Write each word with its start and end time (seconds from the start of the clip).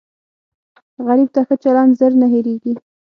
غریب 1.07 1.29
ته 1.35 1.41
ښه 1.47 1.55
چلند 1.63 1.91
زر 1.99 2.11
نه 2.21 2.27
هېریږي 2.33 2.73